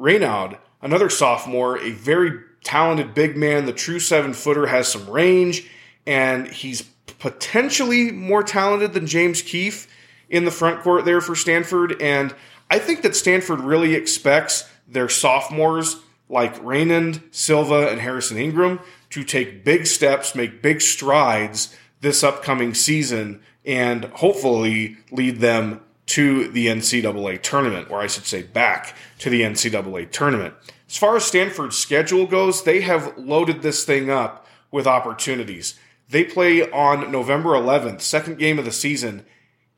Raynaud, 0.00 0.58
another 0.80 1.10
sophomore, 1.10 1.78
a 1.78 1.90
very 1.90 2.40
talented 2.64 3.12
big 3.12 3.36
man. 3.36 3.66
The 3.66 3.72
true 3.72 4.00
seven 4.00 4.32
footer 4.32 4.66
has 4.66 4.88
some 4.88 5.08
range, 5.10 5.68
and 6.06 6.48
he's 6.48 6.82
potentially 7.18 8.10
more 8.10 8.42
talented 8.42 8.94
than 8.94 9.06
James 9.06 9.42
Keefe 9.42 9.88
in 10.30 10.44
the 10.44 10.50
front 10.50 10.80
court 10.80 11.04
there 11.04 11.20
for 11.20 11.34
Stanford. 11.34 12.00
And 12.00 12.34
I 12.70 12.78
think 12.78 13.02
that 13.02 13.14
Stanford 13.14 13.60
really 13.60 13.94
expects 13.94 14.68
their 14.88 15.08
sophomores 15.08 15.96
like 16.28 16.60
Raynaud, 16.62 17.22
Silva, 17.30 17.88
and 17.88 18.00
Harrison 18.00 18.36
Ingram 18.36 18.80
to 19.10 19.24
take 19.24 19.64
big 19.64 19.86
steps, 19.86 20.34
make 20.34 20.62
big 20.62 20.80
strides 20.80 21.74
this 22.00 22.24
upcoming 22.24 22.74
season, 22.74 23.40
and 23.64 24.04
hopefully 24.06 24.96
lead 25.10 25.40
them 25.40 25.80
to 26.06 26.48
the 26.48 26.66
NCAA 26.66 27.42
tournament, 27.42 27.90
or 27.90 28.00
I 28.00 28.06
should 28.06 28.26
say 28.26 28.42
back 28.42 28.94
to 29.18 29.30
the 29.30 29.42
NCAA 29.42 30.10
tournament. 30.10 30.54
As 30.88 30.96
far 30.96 31.16
as 31.16 31.24
Stanford's 31.24 31.76
schedule 31.76 32.26
goes, 32.26 32.62
they 32.62 32.80
have 32.82 33.16
loaded 33.18 33.62
this 33.62 33.84
thing 33.84 34.08
up 34.08 34.46
with 34.70 34.86
opportunities. 34.86 35.78
They 36.08 36.24
play 36.24 36.70
on 36.70 37.10
November 37.10 37.50
11th, 37.50 38.00
second 38.00 38.38
game 38.38 38.58
of 38.58 38.64
the 38.64 38.72
season, 38.72 39.26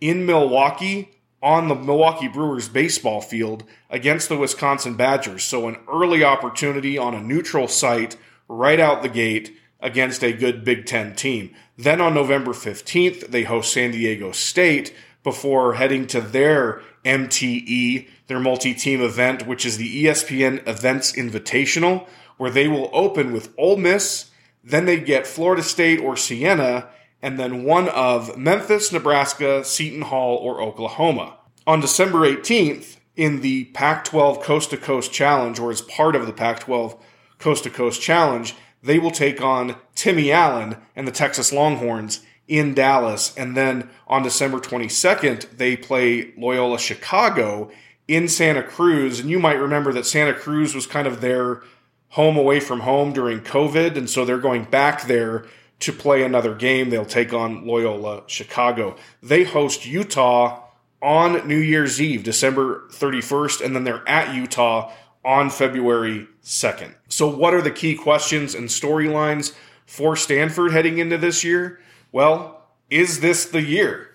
in 0.01 0.27
Milwaukee 0.27 1.18
on 1.43 1.69
the 1.69 1.75
Milwaukee 1.75 2.29
Brewers 2.29 2.69
baseball 2.69 3.21
field 3.21 3.65
against 3.91 4.29
the 4.29 4.37
Wisconsin 4.37 4.95
Badgers. 4.95 5.45
So, 5.45 5.69
an 5.69 5.77
early 5.91 6.25
opportunity 6.25 6.99
on 6.99 7.15
a 7.15 7.23
neutral 7.23 7.69
site 7.69 8.17
right 8.49 8.81
out 8.81 9.03
the 9.03 9.09
gate 9.09 9.57
against 9.81 10.25
a 10.25 10.33
good 10.33 10.65
Big 10.65 10.87
Ten 10.87 11.15
team. 11.15 11.55
Then 11.77 12.01
on 12.01 12.15
November 12.15 12.53
15th, 12.53 13.29
they 13.29 13.45
host 13.45 13.73
San 13.73 13.93
Diego 13.93 14.33
State 14.33 14.95
before 15.23 15.75
heading 15.75 16.07
to 16.09 16.21
their 16.21 16.83
MTE, 17.05 18.09
their 18.27 18.41
multi 18.41 18.75
team 18.75 19.01
event, 19.01 19.47
which 19.47 19.65
is 19.65 19.77
the 19.77 20.05
ESPN 20.05 20.67
Events 20.67 21.13
Invitational, 21.13 22.09
where 22.37 22.51
they 22.51 22.67
will 22.67 22.91
open 22.93 23.33
with 23.33 23.53
Ole 23.57 23.77
Miss 23.77 24.29
then 24.69 24.85
they 24.85 25.01
get 25.01 25.27
Florida 25.27 25.63
State 25.63 26.01
or 26.01 26.17
Siena, 26.17 26.89
and 27.23 27.39
then 27.39 27.65
one 27.65 27.89
of 27.89 28.37
Memphis, 28.37 28.93
Nebraska, 28.93 29.65
Seton 29.65 30.03
Hall, 30.03 30.37
or 30.37 30.61
Oklahoma. 30.63 31.37
On 31.67 31.81
December 31.81 32.19
18th, 32.19 32.97
in 33.17 33.41
the 33.41 33.65
Pac 33.67 34.05
12 34.05 34.41
Coast 34.41 34.71
to 34.71 34.77
Coast 34.77 35.13
Challenge, 35.13 35.59
or 35.59 35.71
as 35.71 35.81
part 35.83 36.15
of 36.15 36.27
the 36.27 36.33
Pac 36.33 36.61
12 36.61 36.97
Coast 37.39 37.65
to 37.65 37.71
Coast 37.71 38.01
Challenge, 38.01 38.55
they 38.83 38.99
will 38.99 39.11
take 39.11 39.43
on 39.43 39.77
Timmy 39.97 40.31
Allen 40.31 40.77
and 40.95 41.07
the 41.07 41.13
Texas 41.13 41.53
Longhorns 41.53 42.21
in 42.47 42.75
Dallas. 42.75 43.35
And 43.37 43.57
then 43.57 43.91
on 44.07 44.23
December 44.23 44.59
22nd, 44.59 45.57
they 45.57 45.77
play 45.77 46.33
Loyola 46.39 46.79
Chicago 46.79 47.71
in 48.07 48.29
Santa 48.29 48.63
Cruz. 48.63 49.19
And 49.19 49.29
you 49.29 49.41
might 49.41 49.59
remember 49.59 49.93
that 49.93 50.07
Santa 50.07 50.33
Cruz 50.33 50.75
was 50.75 50.87
kind 50.87 51.09
of 51.09 51.21
their 51.21 51.63
home 52.11 52.37
away 52.37 52.61
from 52.61 52.81
home 52.81 53.13
during 53.13 53.41
COVID, 53.41 53.97
and 53.97 54.09
so 54.09 54.25
they're 54.25 54.39
going 54.39 54.65
back 54.65 55.03
there 55.03 55.45
to 55.81 55.93
play 55.93 56.23
another 56.23 56.55
game. 56.55 56.91
They'll 56.91 57.05
take 57.05 57.33
on 57.33 57.67
Loyola 57.67 58.25
Chicago. 58.27 58.97
They 59.23 59.45
host 59.45 59.87
Utah 59.87 60.65
on 61.01 61.47
New 61.47 61.59
Year's 61.59 62.01
Eve, 62.01 62.25
December 62.25 62.85
31st, 62.91 63.65
and 63.65 63.75
then 63.75 63.85
they're 63.85 64.09
at 64.09 64.35
Utah 64.35 64.93
on 65.25 65.51
February 65.51 66.27
2nd. 66.43 66.95
So, 67.09 67.29
what 67.29 67.55
are 67.55 67.63
the 67.63 67.71
key 67.71 67.95
questions 67.95 68.55
and 68.55 68.69
storylines 68.69 69.55
for 69.87 70.17
Stanford 70.17 70.73
heading 70.73 70.99
into 70.99 71.19
this 71.19 71.45
year? 71.45 71.81
Well, 72.11 72.67
is 72.91 73.21
this 73.21 73.45
the 73.45 73.63
year? 73.63 74.11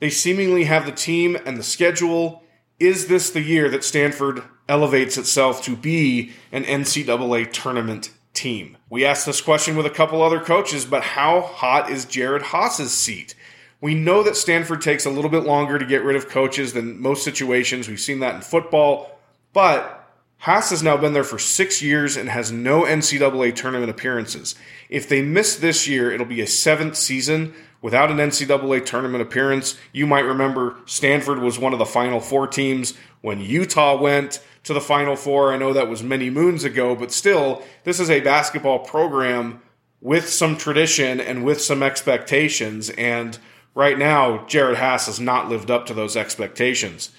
They 0.00 0.10
seemingly 0.10 0.64
have 0.64 0.86
the 0.86 0.92
team 0.92 1.36
and 1.46 1.56
the 1.56 1.62
schedule. 1.62 2.42
Is 2.78 3.06
this 3.08 3.30
the 3.30 3.40
year 3.40 3.68
that 3.70 3.84
Stanford 3.84 4.42
elevates 4.68 5.16
itself 5.16 5.62
to 5.64 5.74
be 5.74 6.32
an 6.52 6.64
NCAA 6.64 7.52
tournament 7.52 8.10
team? 8.38 8.76
We 8.88 9.04
asked 9.04 9.26
this 9.26 9.40
question 9.40 9.76
with 9.76 9.84
a 9.84 9.90
couple 9.90 10.22
other 10.22 10.40
coaches, 10.40 10.84
but 10.84 11.02
how 11.02 11.40
hot 11.40 11.90
is 11.90 12.06
Jerod 12.06 12.42
Haase's 12.42 12.94
seat? 12.94 13.34
We 13.80 13.94
know 13.94 14.22
that 14.22 14.36
Stanford 14.36 14.80
takes 14.80 15.04
a 15.04 15.10
little 15.10 15.30
bit 15.30 15.42
longer 15.42 15.78
to 15.78 15.84
get 15.84 16.04
rid 16.04 16.16
of 16.16 16.28
coaches 16.28 16.72
than 16.72 17.00
most 17.00 17.24
situations. 17.24 17.88
We've 17.88 18.00
seen 18.00 18.20
that 18.20 18.36
in 18.36 18.40
football, 18.40 19.18
but 19.52 20.08
Haase 20.42 20.70
has 20.70 20.82
now 20.84 20.96
been 20.96 21.14
there 21.14 21.24
for 21.24 21.38
six 21.38 21.82
years 21.82 22.16
and 22.16 22.28
has 22.28 22.52
no 22.52 22.82
NCAA 22.82 23.54
tournament 23.56 23.90
appearances. 23.90 24.54
If 24.88 25.08
they 25.08 25.20
miss 25.20 25.56
this 25.56 25.88
year, 25.88 26.12
it'll 26.12 26.26
be 26.26 26.40
a 26.40 26.46
seventh 26.46 26.96
season 26.96 27.54
without 27.82 28.10
an 28.10 28.18
NCAA 28.18 28.86
tournament 28.86 29.22
appearance. 29.22 29.76
You 29.92 30.06
might 30.06 30.20
remember 30.20 30.76
Stanford 30.86 31.40
was 31.40 31.58
one 31.58 31.72
of 31.72 31.80
the 31.80 31.86
Final 31.86 32.20
Four 32.20 32.46
teams 32.46 32.94
when 33.20 33.40
Utah 33.40 34.00
went 34.00 34.40
to 34.68 34.74
the 34.74 34.80
Final 34.80 35.16
Four. 35.16 35.52
I 35.52 35.56
know 35.56 35.72
that 35.72 35.88
was 35.88 36.02
many 36.02 36.30
moons 36.30 36.62
ago, 36.62 36.94
but 36.94 37.10
still, 37.10 37.62
this 37.84 37.98
is 37.98 38.10
a 38.10 38.20
basketball 38.20 38.78
program 38.78 39.62
with 40.00 40.28
some 40.28 40.56
tradition 40.56 41.20
and 41.20 41.42
with 41.42 41.60
some 41.60 41.82
expectations. 41.82 42.90
And 42.90 43.38
right 43.74 43.98
now, 43.98 44.44
Jerod 44.46 44.76
Haase 44.76 45.06
has 45.06 45.18
not 45.18 45.48
lived 45.48 45.70
up 45.70 45.86
to 45.86 45.94
those 45.94 46.16
expectations. 46.16 47.10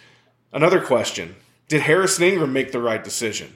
Another 0.53 0.79
question 0.79 1.35
Did 1.67 1.81
Harrison 1.81 2.23
Ingram 2.23 2.53
make 2.53 2.71
the 2.71 2.81
right 2.81 3.03
decision? 3.03 3.55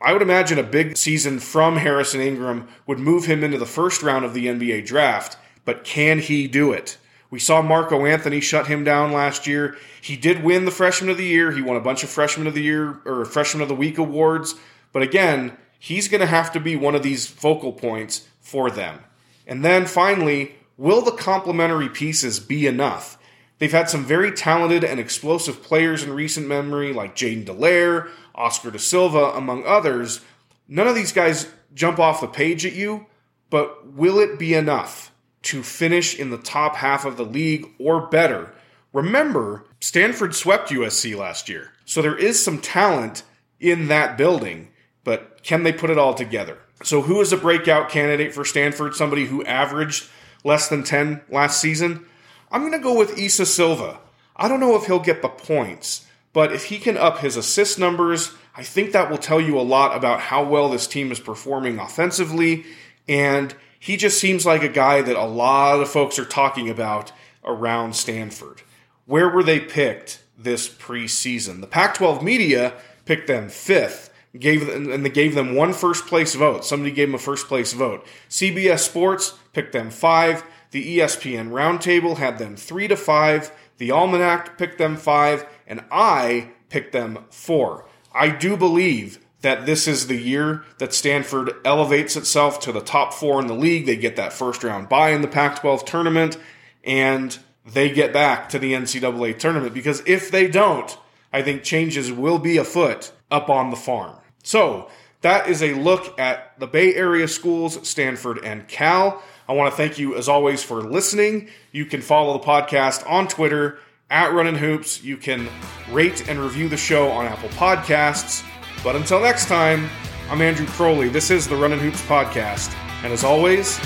I 0.00 0.14
would 0.14 0.22
imagine 0.22 0.58
a 0.58 0.62
big 0.62 0.96
season 0.96 1.38
from 1.38 1.76
Harrison 1.76 2.22
Ingram 2.22 2.68
would 2.86 2.98
move 2.98 3.26
him 3.26 3.44
into 3.44 3.58
the 3.58 3.66
first 3.66 4.02
round 4.02 4.24
of 4.24 4.32
the 4.32 4.46
NBA 4.46 4.86
draft, 4.86 5.36
but 5.66 5.84
can 5.84 6.18
he 6.18 6.48
do 6.48 6.72
it? 6.72 6.96
We 7.34 7.40
saw 7.40 7.62
Marco 7.62 8.06
Anthony 8.06 8.38
shut 8.38 8.68
him 8.68 8.84
down 8.84 9.10
last 9.10 9.48
year. 9.48 9.76
He 10.00 10.16
did 10.16 10.44
win 10.44 10.66
the 10.66 10.70
Freshman 10.70 11.10
of 11.10 11.16
the 11.16 11.24
Year. 11.24 11.50
He 11.50 11.62
won 11.62 11.76
a 11.76 11.80
bunch 11.80 12.04
of 12.04 12.08
Freshman 12.08 12.46
of 12.46 12.54
the 12.54 12.62
Year 12.62 13.00
or 13.04 13.24
Freshman 13.24 13.60
of 13.60 13.66
the 13.66 13.74
Week 13.74 13.98
awards. 13.98 14.54
But 14.92 15.02
again, 15.02 15.56
he's 15.80 16.06
going 16.06 16.20
to 16.20 16.28
have 16.28 16.52
to 16.52 16.60
be 16.60 16.76
one 16.76 16.94
of 16.94 17.02
these 17.02 17.26
focal 17.26 17.72
points 17.72 18.28
for 18.40 18.70
them. 18.70 19.00
And 19.48 19.64
then 19.64 19.86
finally, 19.86 20.54
will 20.76 21.02
the 21.02 21.10
complementary 21.10 21.88
pieces 21.88 22.38
be 22.38 22.68
enough? 22.68 23.18
They've 23.58 23.72
had 23.72 23.90
some 23.90 24.04
very 24.04 24.30
talented 24.30 24.84
and 24.84 25.00
explosive 25.00 25.60
players 25.60 26.04
in 26.04 26.12
recent 26.12 26.46
memory, 26.46 26.92
like 26.92 27.16
Jaiden 27.16 27.46
Delaire, 27.46 28.10
Oscar 28.36 28.70
da 28.70 28.78
Silva, 28.78 29.32
among 29.34 29.66
others. 29.66 30.20
None 30.68 30.86
of 30.86 30.94
these 30.94 31.10
guys 31.10 31.48
jump 31.74 31.98
off 31.98 32.20
the 32.20 32.28
page 32.28 32.64
at 32.64 32.74
you, 32.74 33.06
but 33.50 33.92
will 33.92 34.20
it 34.20 34.38
be 34.38 34.54
enough? 34.54 35.10
To 35.44 35.62
finish 35.62 36.18
in 36.18 36.30
the 36.30 36.38
top 36.38 36.76
half 36.76 37.04
of 37.04 37.16
the 37.16 37.24
league 37.24 37.66
or 37.78 38.06
better. 38.06 38.52
Remember, 38.92 39.64
Stanford 39.80 40.34
swept 40.34 40.70
USC 40.70 41.16
last 41.16 41.48
year. 41.48 41.72
So 41.84 42.00
there 42.00 42.16
is 42.16 42.42
some 42.42 42.60
talent 42.60 43.22
in 43.60 43.88
that 43.88 44.16
building, 44.16 44.68
but 45.02 45.42
can 45.42 45.62
they 45.62 45.72
put 45.72 45.90
it 45.90 45.98
all 45.98 46.14
together? 46.14 46.58
So, 46.82 47.02
who 47.02 47.20
is 47.20 47.32
a 47.32 47.36
breakout 47.36 47.88
candidate 47.88 48.34
for 48.34 48.44
Stanford? 48.44 48.94
Somebody 48.94 49.26
who 49.26 49.44
averaged 49.44 50.08
less 50.42 50.68
than 50.68 50.82
10 50.82 51.22
last 51.30 51.60
season? 51.60 52.04
I'm 52.50 52.62
going 52.62 52.72
to 52.72 52.78
go 52.78 52.96
with 52.96 53.18
Isa 53.18 53.46
Silva. 53.46 54.00
I 54.36 54.48
don't 54.48 54.60
know 54.60 54.76
if 54.76 54.84
he'll 54.84 54.98
get 54.98 55.22
the 55.22 55.28
points, 55.28 56.06
but 56.32 56.52
if 56.52 56.64
he 56.64 56.78
can 56.78 56.96
up 56.96 57.18
his 57.18 57.36
assist 57.36 57.78
numbers, 57.78 58.32
I 58.56 58.62
think 58.62 58.92
that 58.92 59.10
will 59.10 59.18
tell 59.18 59.40
you 59.40 59.58
a 59.58 59.62
lot 59.62 59.96
about 59.96 60.20
how 60.20 60.44
well 60.44 60.68
this 60.68 60.86
team 60.86 61.10
is 61.10 61.20
performing 61.20 61.78
offensively. 61.78 62.64
And 63.08 63.54
he 63.84 63.98
just 63.98 64.18
seems 64.18 64.46
like 64.46 64.62
a 64.62 64.68
guy 64.70 65.02
that 65.02 65.14
a 65.14 65.26
lot 65.26 65.78
of 65.78 65.90
folks 65.90 66.18
are 66.18 66.24
talking 66.24 66.70
about 66.70 67.12
around 67.44 67.94
Stanford. 67.94 68.62
Where 69.04 69.28
were 69.28 69.42
they 69.42 69.60
picked 69.60 70.22
this 70.38 70.70
preseason? 70.70 71.60
The 71.60 71.66
Pac 71.66 71.92
12 71.96 72.22
media 72.22 72.72
picked 73.04 73.26
them 73.26 73.50
fifth 73.50 74.10
gave 74.38 74.66
and 74.70 75.04
they 75.04 75.10
gave 75.10 75.34
them 75.34 75.54
one 75.54 75.74
first 75.74 76.06
place 76.06 76.34
vote. 76.34 76.64
Somebody 76.64 76.92
gave 76.92 77.08
them 77.08 77.16
a 77.16 77.18
first 77.18 77.46
place 77.46 77.74
vote. 77.74 78.06
CBS 78.30 78.78
Sports 78.78 79.34
picked 79.52 79.74
them 79.74 79.90
five. 79.90 80.44
The 80.70 80.96
ESPN 80.96 81.50
Roundtable 81.50 82.16
had 82.16 82.38
them 82.38 82.56
three 82.56 82.88
to 82.88 82.96
five. 82.96 83.52
The 83.76 83.90
Almanac 83.90 84.56
picked 84.56 84.78
them 84.78 84.96
five, 84.96 85.44
and 85.66 85.84
I 85.92 86.52
picked 86.70 86.92
them 86.92 87.26
four. 87.28 87.86
I 88.14 88.30
do 88.30 88.56
believe 88.56 89.23
that 89.44 89.66
this 89.66 89.86
is 89.86 90.06
the 90.06 90.16
year 90.16 90.64
that 90.78 90.94
Stanford 90.94 91.52
elevates 91.66 92.16
itself 92.16 92.58
to 92.60 92.72
the 92.72 92.80
top 92.80 93.12
four 93.12 93.40
in 93.40 93.46
the 93.46 93.54
league. 93.54 93.84
They 93.84 93.94
get 93.94 94.16
that 94.16 94.32
first 94.32 94.64
round 94.64 94.88
bye 94.88 95.10
in 95.10 95.20
the 95.20 95.28
Pac 95.28 95.60
12 95.60 95.84
tournament, 95.84 96.38
and 96.82 97.38
they 97.64 97.90
get 97.90 98.12
back 98.12 98.48
to 98.48 98.58
the 98.58 98.72
NCAA 98.72 99.38
tournament 99.38 99.74
because 99.74 100.02
if 100.06 100.30
they 100.30 100.48
don't, 100.48 100.96
I 101.30 101.42
think 101.42 101.62
changes 101.62 102.10
will 102.10 102.38
be 102.38 102.56
afoot 102.56 103.12
up 103.30 103.50
on 103.50 103.68
the 103.68 103.76
farm. 103.76 104.16
So, 104.42 104.90
that 105.20 105.48
is 105.48 105.62
a 105.62 105.74
look 105.74 106.18
at 106.18 106.58
the 106.58 106.66
Bay 106.66 106.94
Area 106.94 107.28
schools, 107.28 107.86
Stanford 107.86 108.44
and 108.44 108.66
Cal. 108.68 109.22
I 109.48 109.52
want 109.52 109.72
to 109.72 109.76
thank 109.76 109.98
you, 109.98 110.16
as 110.16 110.28
always, 110.28 110.62
for 110.62 110.82
listening. 110.82 111.48
You 111.70 111.86
can 111.86 112.00
follow 112.02 112.34
the 112.34 112.44
podcast 112.44 113.10
on 113.10 113.28
Twitter 113.28 113.78
at 114.10 114.32
Runnin' 114.32 114.56
Hoops. 114.56 115.02
You 115.02 115.16
can 115.16 115.48
rate 115.90 116.28
and 116.28 116.38
review 116.38 116.68
the 116.68 116.76
show 116.76 117.10
on 117.10 117.26
Apple 117.26 117.48
Podcasts. 117.50 118.44
But 118.84 118.96
until 118.96 119.18
next 119.18 119.46
time, 119.46 119.88
I'm 120.28 120.42
Andrew 120.42 120.66
Crowley. 120.66 121.08
This 121.08 121.30
is 121.30 121.48
the 121.48 121.56
Runnin' 121.56 121.78
Hoops 121.78 122.02
podcast. 122.02 122.74
And 123.02 123.14
as 123.14 123.24
always, 123.24 123.80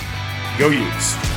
go 0.59 0.71
Utes. 0.71 1.28